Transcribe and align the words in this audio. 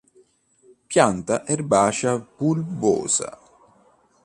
Pianta 0.93 1.35
erbacea 1.55 2.15
bulbosa. 2.37 3.37